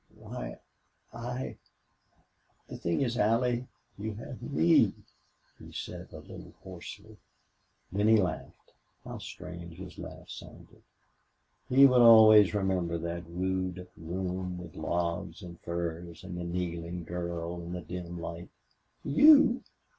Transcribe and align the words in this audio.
"Why, 0.15 0.57
I 1.13 1.57
The 2.67 2.77
thing 2.79 3.01
is 3.01 3.19
Allie 3.19 3.67
you 3.99 4.15
have 4.15 4.41
ME!" 4.41 4.95
he 5.59 5.71
said, 5.71 6.11
a 6.11 6.17
little 6.17 6.55
hoarsely. 6.63 7.19
Then 7.91 8.07
he 8.07 8.17
laughed. 8.17 8.73
How 9.05 9.19
strange 9.19 9.77
his 9.77 9.99
laugh 9.99 10.27
sounded! 10.27 10.81
He 11.69 11.85
would 11.85 12.01
always 12.01 12.55
remember 12.55 12.97
that 12.97 13.27
rude 13.27 13.87
room 13.95 14.59
of 14.61 14.75
logs 14.75 15.43
and 15.43 15.59
furs 15.59 16.23
and 16.23 16.35
the 16.35 16.45
kneeling 16.45 17.03
girl 17.03 17.61
in 17.61 17.71
the 17.73 17.81
dim 17.81 18.19
light. 18.19 18.49
"YOU!" 19.03 19.61